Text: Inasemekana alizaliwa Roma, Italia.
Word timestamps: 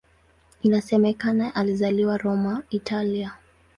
Inasemekana 0.61 1.55
alizaliwa 1.55 2.17
Roma, 2.17 2.63
Italia. 2.69 3.33